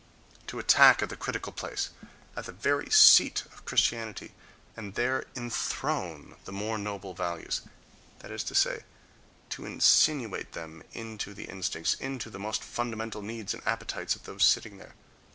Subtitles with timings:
[0.47, 1.91] To attack at the critical place,
[2.35, 4.33] at the very seat of Christianity,
[4.75, 8.83] and there enthrone the more noble values—that is to say,
[9.51, 14.43] to insinuate them into the instincts, into the most fundamental needs and appetites of those
[14.43, 14.95] sitting there....